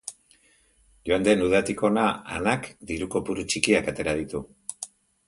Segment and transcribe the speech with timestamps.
[1.09, 2.05] Joan den udatik hona,
[2.37, 4.43] Anak diru kopuru txikiak atera ditu.